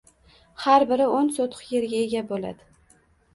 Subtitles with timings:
[0.61, 2.67] har biri o‘n sotix yerga ega bo‘ladi.